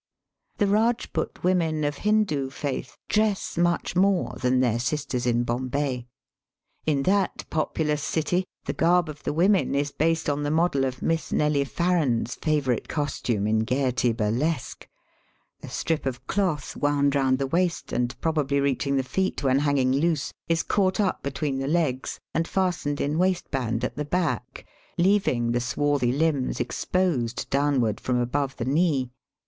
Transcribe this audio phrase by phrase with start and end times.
[0.57, 6.07] The Eajput women of Hindoo faith dress much more than their sisters in Bombay.
[6.87, 11.03] In that populous city the garb of the women is based on the model of
[11.03, 14.87] Miss Nelly Farren's favourite costume in Gaiety burlesque.
[15.61, 19.91] A strip of clpth wound round the waist, and probably jeaching the feet when hanging
[19.91, 24.65] loose, is caught up between the legs and fastened in waistband at the back,
[24.97, 29.11] leaving the swarthy limbs; exposed downward from above the knee.